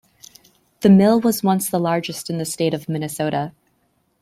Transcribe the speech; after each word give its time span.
The 0.79 0.89
mill 0.89 1.19
was 1.21 1.43
once 1.43 1.69
the 1.69 1.77
largest 1.79 2.31
in 2.31 2.39
the 2.39 2.45
state 2.45 2.73
of 2.73 2.89
Minnesota. 2.89 3.53